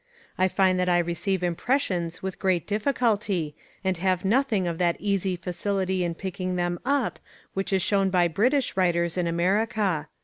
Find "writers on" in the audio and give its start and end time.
8.75-9.27